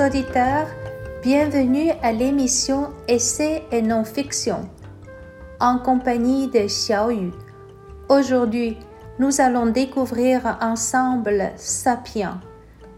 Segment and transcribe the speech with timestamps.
[0.00, 0.68] auditeurs,
[1.22, 4.68] bienvenue à l'émission Essai et non-fiction
[5.60, 7.32] en compagnie de Xiaoyu.
[8.08, 8.76] Aujourd'hui,
[9.18, 12.40] nous allons découvrir ensemble Sapiens,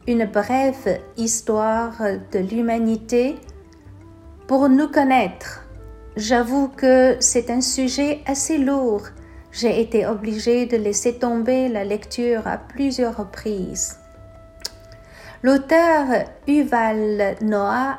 [0.06, 1.94] une brève histoire
[2.32, 3.36] de l'humanité
[4.46, 5.64] pour nous connaître.
[6.16, 9.04] J'avoue que c'est un sujet assez lourd.
[9.52, 13.99] J'ai été obligée de laisser tomber la lecture à plusieurs reprises.
[15.42, 17.96] L'auteur Yuval Noah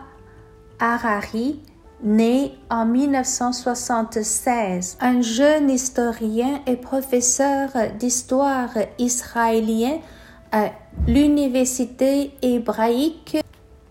[0.80, 1.60] Harari,
[2.04, 9.98] né en 1976, un jeune historien et professeur d'histoire israélien
[10.52, 10.70] à
[11.08, 13.38] l'Université hébraïque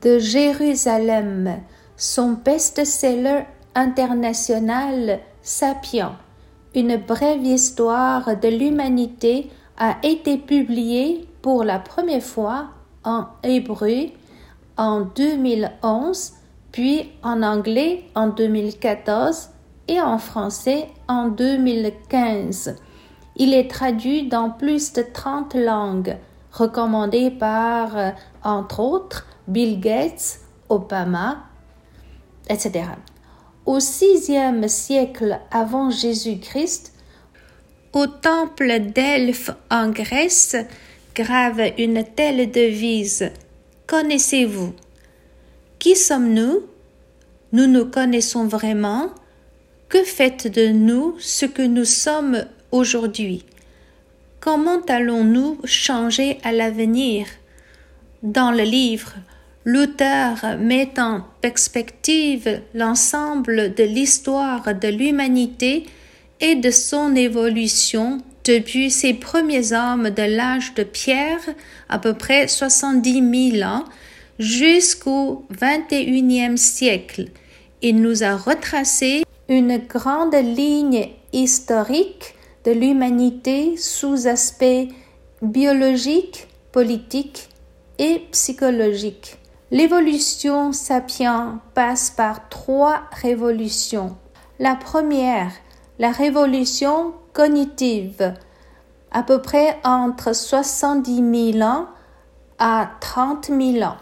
[0.02, 1.56] de Jérusalem.
[1.96, 6.16] Son best-seller international Sapiens,
[6.76, 12.68] une brève histoire de l'humanité, a été publié pour la première fois
[13.04, 14.10] en hébreu
[14.76, 16.32] en 2011,
[16.72, 19.50] puis en anglais en 2014
[19.88, 22.76] et en français en 2015.
[23.36, 26.16] Il est traduit dans plus de 30 langues,
[26.52, 28.10] recommandé par, euh,
[28.42, 31.38] entre autres, Bill Gates, Obama,
[32.48, 32.84] etc.
[33.66, 36.92] Au sixième siècle avant Jésus-Christ,
[37.92, 40.56] au temple d'Elphes en Grèce,
[41.14, 43.30] grave une telle devise.
[43.86, 44.74] Connaissez-vous?
[45.78, 46.62] Qui sommes-nous?
[47.52, 49.10] Nous nous connaissons vraiment?
[49.88, 53.44] Que faites de nous ce que nous sommes aujourd'hui?
[54.38, 57.26] Comment allons-nous changer à l'avenir?
[58.22, 59.14] Dans le livre,
[59.64, 65.86] l'auteur met en perspective l'ensemble de l'histoire de l'humanité
[66.40, 71.40] et de son évolution depuis ses premiers hommes de l'âge de pierre,
[71.88, 73.84] à peu près 70 000 ans,
[74.38, 77.26] jusqu'au XXIe siècle.
[77.82, 82.34] Il nous a retracé une grande ligne historique
[82.64, 84.88] de l'humanité sous aspect
[85.42, 87.48] biologique, politique
[87.98, 89.36] et psychologique.
[89.70, 94.16] L'évolution sapiens passe par trois révolutions.
[94.58, 95.52] La première,
[95.98, 98.34] la révolution cognitive,
[99.10, 101.86] à peu près entre 70 000 ans
[102.58, 103.96] à 30 000 ans.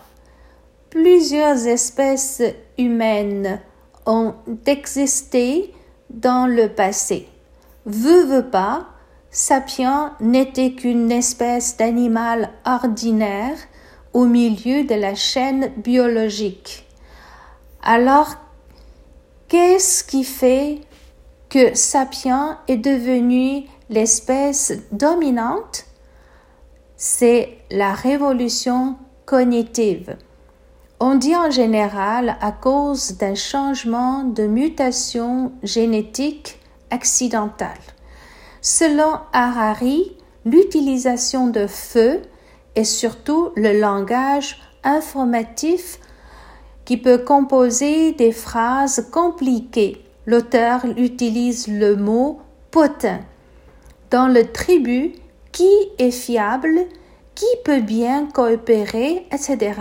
[0.91, 2.43] Plusieurs espèces
[2.77, 3.61] humaines
[4.07, 4.35] ont
[4.67, 5.75] existé
[6.11, 7.29] dans le passé.
[7.85, 8.87] Veux, pas,
[9.31, 13.57] Sapiens n'était qu'une espèce d'animal ordinaire
[14.13, 16.87] au milieu de la chaîne biologique.
[17.83, 18.35] Alors,
[19.49, 20.81] qu'est-ce qui fait
[21.49, 25.85] que Sapiens est devenu l'espèce dominante,
[26.97, 30.17] c'est la révolution cognitive.
[31.01, 36.59] On dit en général à cause d'un changement de mutation génétique
[36.91, 37.79] accidentale.
[38.61, 42.23] Selon Harari, l'utilisation de feu
[42.75, 46.01] et surtout le langage informatif
[46.85, 53.21] qui peut composer des phrases compliquées l'auteur utilise le mot potin.
[54.11, 55.15] Dans le tribut,
[55.53, 56.81] qui est fiable,
[57.35, 59.73] qui peut bien coopérer, etc.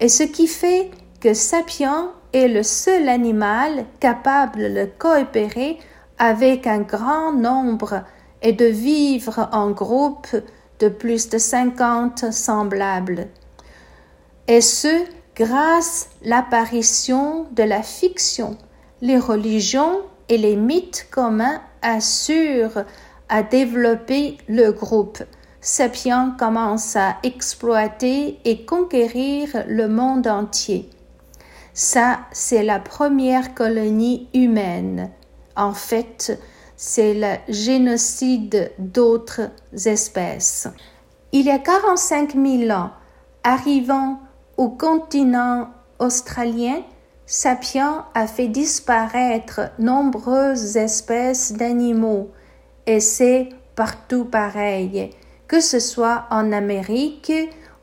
[0.00, 0.90] Et ce qui fait
[1.20, 5.78] que Sapien est le seul animal capable de coopérer
[6.18, 8.02] avec un grand nombre
[8.42, 10.26] et de vivre en groupe
[10.80, 13.28] de plus de 50 semblables.
[14.48, 15.04] Et ce,
[15.36, 18.58] grâce à l'apparition de la fiction
[19.00, 22.84] les religions et les mythes communs assurent
[23.28, 25.22] à développer le groupe.
[25.60, 30.88] Sapiens commence à exploiter et conquérir le monde entier.
[31.74, 35.10] Ça, c'est la première colonie humaine.
[35.56, 36.40] En fait,
[36.76, 39.50] c'est le génocide d'autres
[39.84, 40.68] espèces.
[41.32, 42.90] Il y a 45 000 ans,
[43.44, 44.20] arrivant
[44.56, 45.68] au continent
[45.98, 46.82] australien,
[47.30, 52.30] Sapiens a fait disparaître nombreuses espèces d'animaux
[52.86, 55.10] et c'est partout pareil,
[55.46, 57.30] que ce soit en Amérique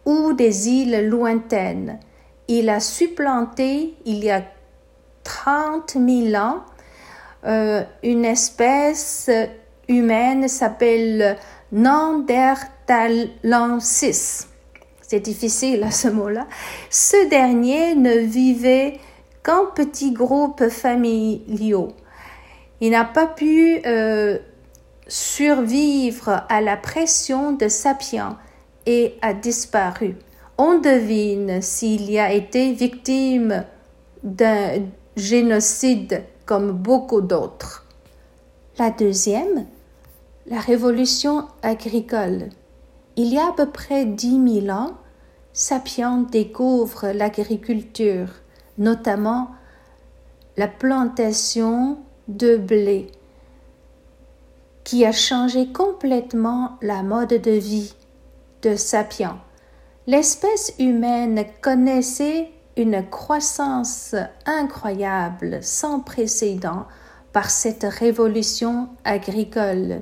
[0.04, 2.00] ou des îles lointaines.
[2.48, 4.42] Il a supplanté il y a
[5.24, 6.64] 30 000 ans
[7.46, 9.30] euh, une espèce
[9.88, 11.38] humaine s'appelle
[11.72, 14.48] Neanderthalensis.
[15.08, 16.48] C'est difficile à ce mot-là.
[16.90, 19.00] Ce dernier ne vivait
[19.46, 21.90] qu'en petits groupes familiaux.
[22.82, 24.40] Il n'a pas pu euh,
[25.08, 28.40] survivre à la pression de Sapiens
[28.88, 30.18] et a disparu.
[30.58, 33.66] on devine s'il y a été victime
[34.24, 37.86] d'un génocide comme beaucoup d'autres.
[38.80, 39.68] La deuxième,
[40.48, 42.50] la révolution agricole.
[43.16, 44.94] Il y a à peu près dix mille ans,
[45.54, 48.28] Sapien découvre l'agriculture,
[48.78, 49.50] notamment
[50.58, 53.12] la plantation de blé,
[54.84, 57.94] qui a changé complètement la mode de vie
[58.62, 59.40] de Sapien.
[60.08, 66.86] L'espèce humaine connaissait une croissance incroyable, sans précédent,
[67.34, 70.00] par cette révolution agricole.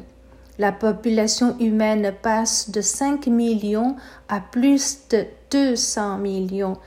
[0.59, 3.95] La population humaine passe de 5 millions
[4.29, 6.77] à plus de 200 millions.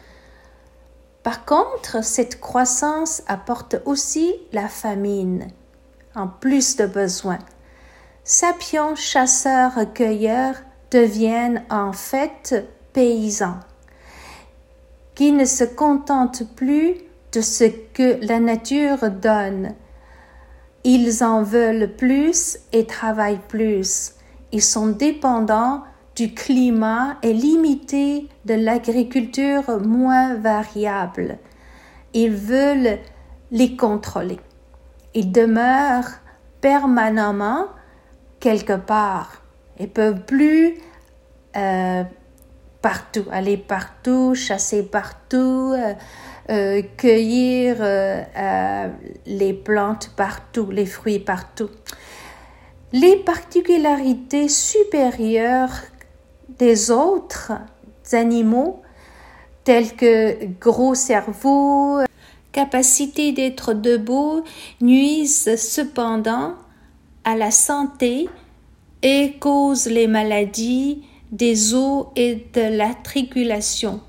[1.27, 5.49] Par contre, cette croissance apporte aussi la famine,
[6.15, 7.41] en plus de besoins.
[8.23, 10.55] Sapiens chasseurs-cueilleurs
[10.93, 13.59] deviennent en fait paysans,
[15.17, 16.95] qui ne se contentent plus
[17.33, 19.75] de ce que la nature donne,
[20.85, 24.13] ils en veulent plus et travaillent plus.
[24.53, 25.83] Ils sont dépendants
[26.17, 31.39] du climat et limités de l'agriculture moins variable.
[32.15, 32.99] Ils veulent
[33.51, 34.41] les contrôler.
[35.15, 36.11] Ils demeurent
[36.63, 37.67] permanemment
[38.41, 39.43] quelque part
[39.79, 40.79] et peuvent plus
[41.57, 42.03] euh,
[42.81, 45.95] partout aller partout, chasser partout, euh,
[46.51, 47.77] euh, cueillir
[49.27, 51.71] les plantes partout, les fruits partout.
[52.93, 55.83] Les particularités supérieures
[56.59, 57.53] des autres
[58.13, 58.83] animaux,
[59.65, 62.01] tels que gros cerveau,
[62.53, 64.43] capacité d'être debout,
[64.81, 66.55] nuisent cependant
[67.25, 68.29] à la santé
[69.03, 74.01] et causent les maladies des os et de l'articulation.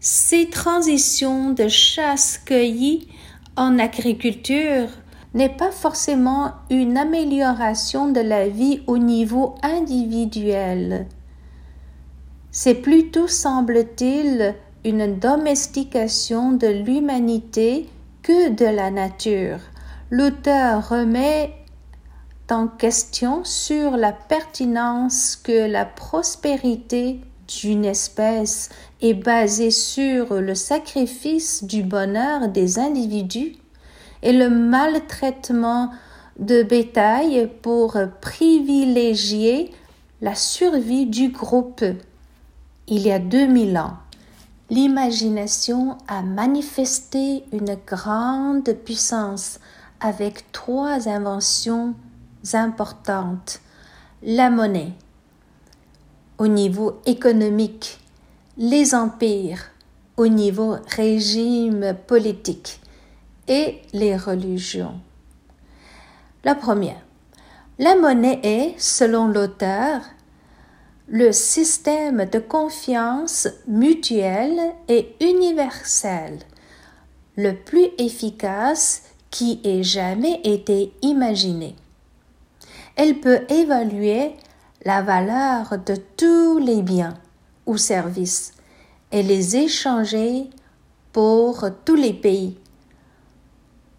[0.00, 3.08] Ces transitions de chasse-cueillie
[3.56, 4.88] en agriculture
[5.34, 11.06] n'est pas forcément une amélioration de la vie au niveau individuel.
[12.58, 17.86] C'est plutôt, semble-t-il, une domestication de l'humanité
[18.22, 19.58] que de la nature.
[20.10, 21.52] L'auteur remet
[22.50, 28.70] en question sur la pertinence que la prospérité d'une espèce
[29.02, 33.56] est basée sur le sacrifice du bonheur des individus
[34.22, 35.90] et le maltraitement
[36.38, 39.74] de bétail pour privilégier
[40.22, 41.84] la survie du groupe.
[42.88, 43.96] Il y a 2000 ans,
[44.70, 49.58] l'imagination a manifesté une grande puissance
[49.98, 51.94] avec trois inventions
[52.52, 53.60] importantes.
[54.22, 54.92] La monnaie,
[56.38, 57.98] au niveau économique,
[58.56, 59.70] les empires
[60.16, 62.80] au niveau régime politique
[63.48, 65.00] et les religions.
[66.44, 67.00] La première.
[67.80, 70.02] La monnaie est, selon l'auteur,
[71.08, 76.40] le système de confiance mutuelle et universelle
[77.36, 81.76] le plus efficace qui ait jamais été imaginé.
[82.96, 84.32] Elle peut évaluer
[84.84, 87.14] la valeur de tous les biens
[87.66, 88.52] ou services
[89.12, 90.50] et les échanger
[91.12, 92.58] pour tous les pays,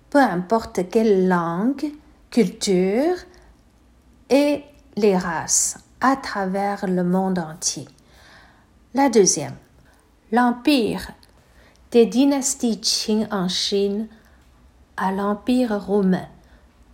[0.10, 1.92] peu importe quelle langue,
[2.32, 3.16] culture
[4.30, 4.64] et
[4.98, 7.88] les races à travers le monde entier.
[8.94, 9.56] La deuxième,
[10.32, 11.12] l'empire
[11.92, 14.08] des dynasties Qing en Chine
[14.98, 16.28] à l'empire romain.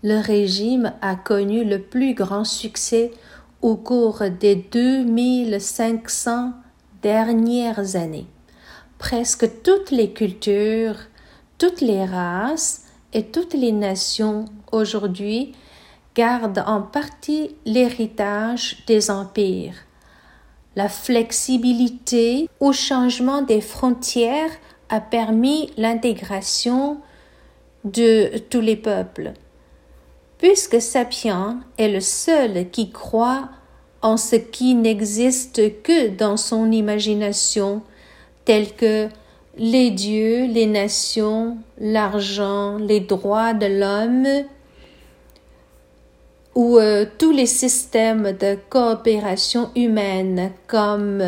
[0.03, 3.11] Le régime a connu le plus grand succès
[3.61, 6.51] au cours des 2500
[7.01, 8.27] dernières années.
[8.99, 10.97] Presque toutes les cultures,
[11.57, 15.53] toutes les races et toutes les nations aujourd'hui
[16.15, 19.75] gardent en partie l'héritage des empires.
[20.75, 24.51] La flexibilité au changement des frontières
[24.89, 26.97] a permis l'intégration
[27.83, 29.33] de tous les peuples
[30.43, 33.47] puisque Sapien est le seul qui croit
[34.01, 37.81] en ce qui n'existe que dans son imagination,
[38.43, 39.07] tel que
[39.57, 44.45] les dieux, les nations, l'argent, les droits de l'homme,
[46.55, 51.21] ou euh, tous les systèmes de coopération humaine comme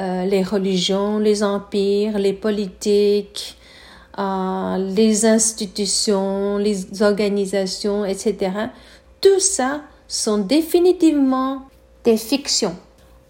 [0.00, 3.56] euh, les religions, les empires, les politiques,
[4.18, 8.50] les institutions, les organisations, etc.
[9.20, 11.62] Tout ça sont définitivement
[12.04, 12.76] des fictions.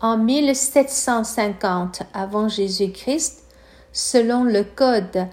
[0.00, 3.44] En 1750 avant Jésus-Christ,
[3.92, 5.28] selon le code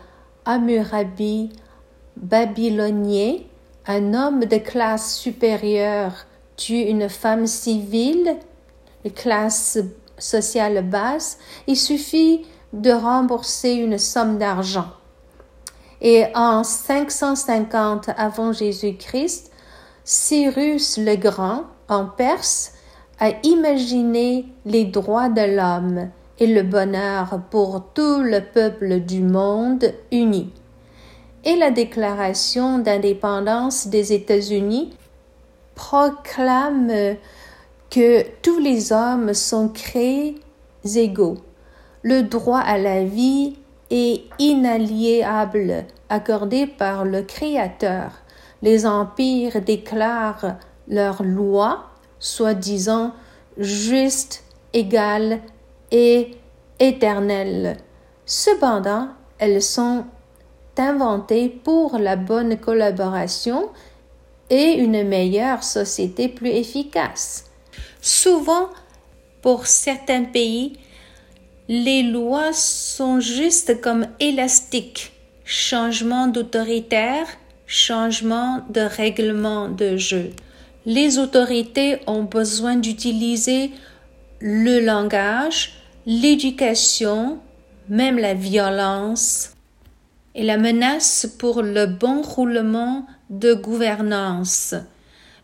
[0.46, 1.50] Hammurabi
[2.18, 3.38] babylonien,
[3.90, 6.14] un homme de classe supérieure
[6.56, 8.38] tue une femme civile,
[9.04, 9.80] de classe
[10.20, 14.90] sociale basse, il suffit de rembourser une somme d'argent.
[16.02, 19.52] Et en 550 avant Jésus-Christ,
[20.04, 22.74] Cyrus le Grand, en Perse,
[23.20, 29.92] a imaginé les droits de l'homme et le bonheur pour tout le peuple du monde
[30.12, 30.54] uni.
[31.46, 34.94] Et la déclaration d'indépendance des États-Unis
[35.76, 37.16] proclame
[37.90, 40.36] que tous les hommes sont créés
[40.96, 41.38] égaux.
[42.02, 43.58] Le droit à la vie
[43.90, 48.12] est inaliénable, accordé par le Créateur.
[48.62, 51.86] Les empires déclarent leurs lois
[52.20, 53.14] soi-disant
[53.58, 54.44] justes,
[54.74, 55.40] égales
[55.92, 56.32] et
[56.80, 57.78] éternelles.
[58.26, 59.08] Cependant,
[59.40, 60.06] elles sont
[60.80, 63.70] inventées pour la bonne collaboration
[64.50, 67.46] et une meilleure société plus efficace.
[68.02, 68.70] Souvent,
[69.42, 70.74] pour certains pays,
[71.68, 75.14] les lois sont juste comme élastiques.
[75.46, 77.28] Changement d'autoritaire,
[77.68, 80.32] changement de règlement de jeu
[80.86, 83.72] les autorités ont besoin d'utiliser
[84.40, 85.74] le langage,
[86.06, 87.40] l'éducation,
[87.90, 89.52] même la violence
[90.40, 94.74] et la menace pour le bon roulement de gouvernance.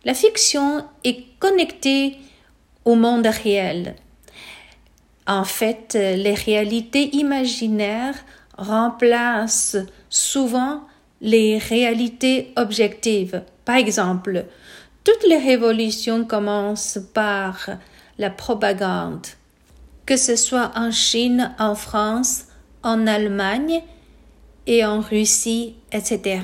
[0.06, 2.16] La fiction est connectée
[2.86, 3.96] au monde réel.
[5.28, 8.16] En fait, les réalités imaginaires
[8.58, 9.76] remplacent
[10.10, 10.84] souvent
[11.20, 13.44] les réalités objectives.
[13.66, 14.46] Par exemple,
[15.04, 17.68] toutes les révolutions commencent par
[18.18, 19.28] la propagande,
[20.06, 22.46] que ce soit en Chine, en France,
[22.82, 23.84] en Allemagne
[24.68, 26.42] et en Russie, etc.,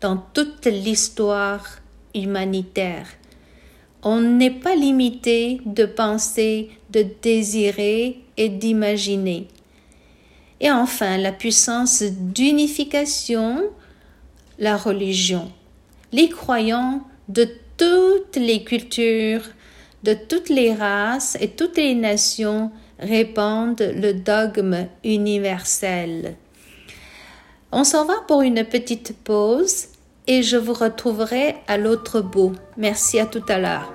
[0.00, 1.64] dans toute l'histoire
[2.14, 3.06] humanitaire.
[4.02, 9.46] On n'est pas limité de penser, de désirer et d'imaginer.
[10.60, 13.64] Et enfin, la puissance d'unification,
[14.58, 15.50] la religion.
[16.12, 19.44] Les croyants de toutes les cultures,
[20.02, 26.36] de toutes les races et toutes les nations répandent le dogme universel.
[27.74, 29.86] On s'en va pour une petite pause
[30.26, 32.52] et je vous retrouverai à l'autre bout.
[32.76, 33.90] Merci à tout à l'heure.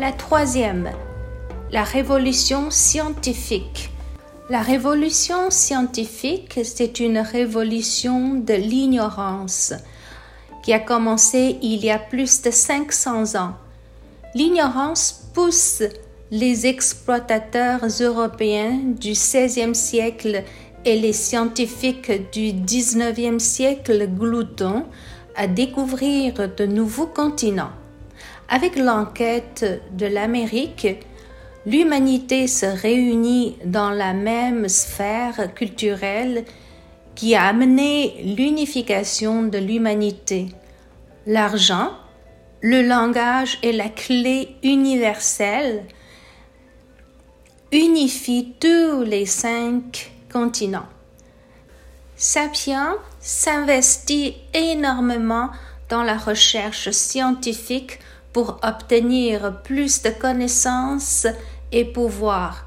[0.00, 0.90] La troisième,
[1.70, 3.90] la révolution scientifique.
[4.48, 9.74] La révolution scientifique, c'est une révolution de l'ignorance
[10.62, 13.52] qui a commencé il y a plus de 500 ans.
[14.34, 15.82] L'ignorance pousse
[16.30, 20.44] les exploitateurs européens du XVIe siècle
[20.86, 24.86] et les scientifiques du XIXe siècle gloutons
[25.36, 27.72] à découvrir de nouveaux continents.
[28.52, 30.88] Avec l'enquête de l'Amérique,
[31.66, 36.44] l'humanité se réunit dans la même sphère culturelle
[37.14, 40.48] qui a amené l'unification de l'humanité.
[41.28, 41.92] L'argent,
[42.60, 45.84] le langage et la clé universelle
[47.70, 50.88] unifient tous les cinq continents.
[52.16, 55.50] Sapien s'investit énormément
[55.88, 58.00] dans la recherche scientifique
[58.32, 61.26] pour obtenir plus de connaissances
[61.72, 62.66] et pouvoir.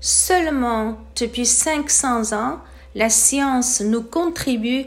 [0.00, 2.60] Seulement depuis 500 ans,
[2.94, 4.86] la science nous contribue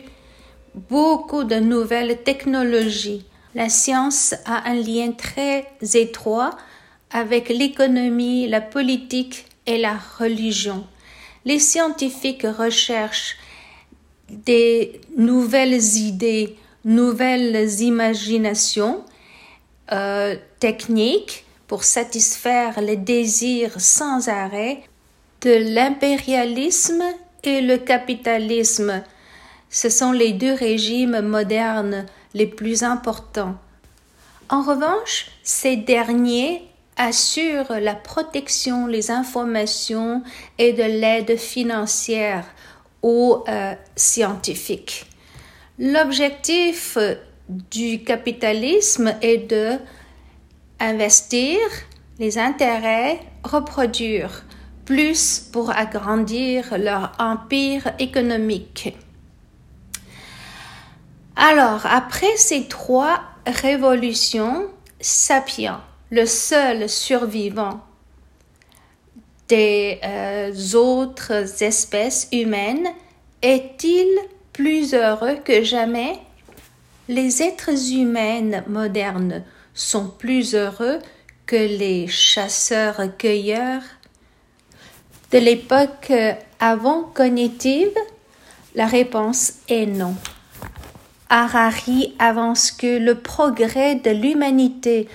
[0.90, 3.26] beaucoup de nouvelles technologies.
[3.56, 6.52] La science a un lien très étroit
[7.12, 10.86] avec l'économie, la politique et la religion.
[11.46, 13.38] Les scientifiques recherchent
[14.30, 19.04] des nouvelles idées, nouvelles imaginations
[19.92, 24.82] euh, techniques pour satisfaire les désirs sans arrêt
[25.42, 27.04] de l'impérialisme
[27.44, 29.04] et le capitalisme.
[29.70, 33.56] Ce sont les deux régimes modernes les plus importants.
[34.50, 36.64] En revanche, ces derniers
[36.98, 40.24] assurent la protection, les informations
[40.58, 42.46] et de l'aide financière
[43.02, 45.06] aux euh, scientifiques.
[45.78, 46.98] L'objectif
[47.50, 49.78] du capitalisme est de
[50.80, 51.60] investir
[52.20, 54.46] les intérêts, reproduire
[54.86, 58.96] plus pour agrandir leur empire économique.
[61.36, 64.68] Alors, après ces trois révolutions,
[65.00, 67.82] Sapiens, le seul survivant
[69.48, 72.88] des euh, autres espèces humaines,
[73.42, 74.08] est-il
[74.54, 76.20] plus heureux que jamais?
[77.10, 81.00] Les êtres humains modernes sont plus heureux
[81.48, 83.82] que les chasseurs-cueilleurs
[85.32, 86.14] de l'époque
[86.60, 87.98] avant cognitive
[88.76, 90.14] La réponse est non.
[91.30, 95.10] Harari avance que le progrès de l'humanité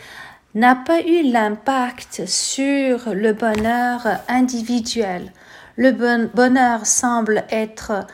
[0.56, 5.32] n'a pas eu l'impact sur le bonheur individuel.
[5.76, 5.92] Le
[6.26, 8.04] bonheur semble être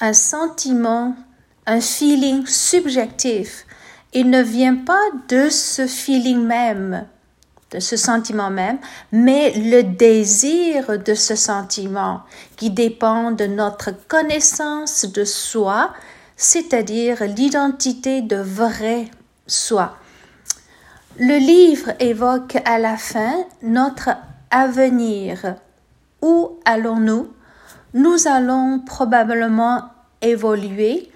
[0.00, 1.16] un sentiment,
[1.66, 3.66] un feeling subjectif.
[4.12, 7.06] Il ne vient pas de ce feeling même,
[7.72, 8.78] de ce sentiment même,
[9.12, 12.22] mais le désir de ce sentiment
[12.56, 15.92] qui dépend de notre connaissance de soi,
[16.36, 19.06] c'est-à-dire l'identité de vrai
[19.46, 19.96] soi.
[21.18, 24.10] Le livre évoque à la fin notre
[24.50, 25.56] avenir.
[26.22, 27.28] Où allons-nous?
[27.94, 29.84] Nous allons probablement
[30.20, 31.10] évoluer,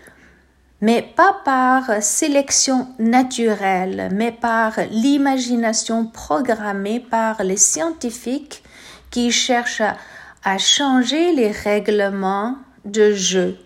[0.80, 8.62] mais pas par sélection naturelle, mais par l'imagination programmée par les scientifiques
[9.10, 9.82] qui cherchent
[10.44, 13.58] à changer les règlements de jeu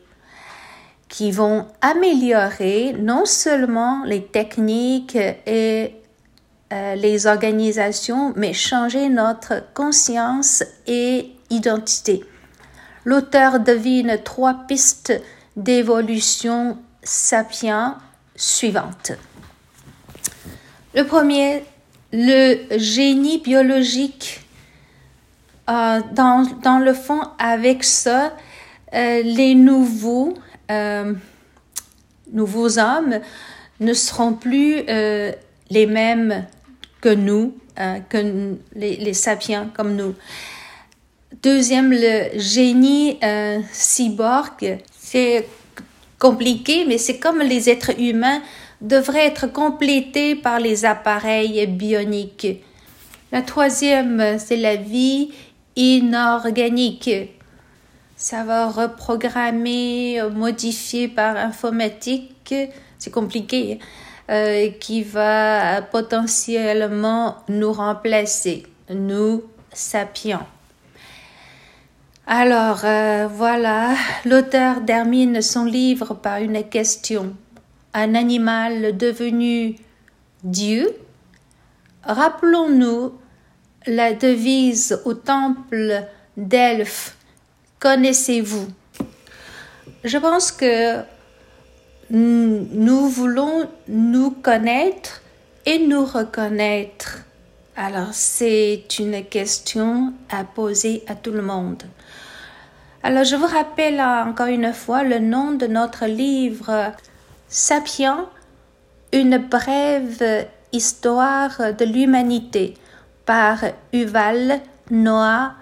[1.14, 5.94] qui vont améliorer non seulement les techniques et
[6.72, 12.24] euh, les organisations, mais changer notre conscience et identité.
[13.04, 15.12] L'auteur devine trois pistes
[15.56, 17.98] d'évolution sapiens
[18.34, 19.12] suivantes.
[20.94, 21.62] Le premier,
[22.12, 24.40] le génie biologique.
[25.68, 28.36] Euh, dans, le fond, avec ça,
[28.92, 30.34] euh, les nouveaux
[30.70, 31.14] euh,
[32.32, 33.20] nouveaux hommes
[33.80, 34.82] ne seront plus
[35.70, 36.46] les mêmes
[37.00, 37.54] que nous,
[38.08, 40.14] que les, sapiens comme nous.
[41.42, 43.18] Deuxième, le génie
[43.72, 44.78] cyborg.
[44.96, 45.46] C'est
[46.28, 48.40] compliqué, mais c'est comme les êtres humains
[48.80, 52.62] devraient être complétés par les appareils bioniques.
[53.32, 55.32] La troisième, c'est la vie
[55.76, 57.10] inorganique
[58.16, 62.54] ça va reprogrammer, euh, modifier par informatique,
[62.98, 63.78] c'est compliqué,
[64.30, 70.46] euh, qui va potentiellement nous remplacer, nous sapiens.
[72.26, 77.36] Alors euh, voilà, l'auteur termine son livre par une question.
[77.92, 79.76] Un animal devenu
[80.42, 80.88] Dieu
[82.02, 83.12] Rappelons-nous
[83.86, 86.04] la devise au temple
[86.36, 87.16] d'Elphes
[87.78, 88.68] connaissez-vous?
[90.02, 91.00] Je pense que
[92.10, 95.22] nous voulons nous connaître
[95.66, 97.24] et nous reconnaître.
[97.76, 101.82] Alors c'est une question à poser à tout le monde.
[103.06, 106.90] Alors je vous rappelle encore une fois le nom de notre livre
[107.48, 108.24] Sapiens,
[109.12, 112.72] une brève histoire de l'humanité
[113.26, 113.58] par
[113.92, 114.58] Yuval
[114.90, 115.52] Noah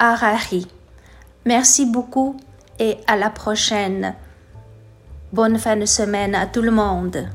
[0.00, 0.66] Harari.
[1.46, 2.36] Merci beaucoup
[2.80, 4.16] et à la prochaine.
[5.32, 7.28] Bonne fin de semaine à tout le monde.